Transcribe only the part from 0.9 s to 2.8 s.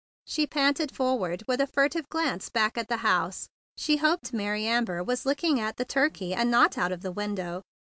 forward with a furtive glance back